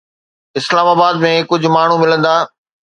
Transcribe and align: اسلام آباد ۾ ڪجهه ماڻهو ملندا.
اسلام 0.59 0.87
آباد 0.95 1.15
۾ 1.27 1.31
ڪجهه 1.51 1.73
ماڻهو 1.77 2.01
ملندا. 2.05 2.35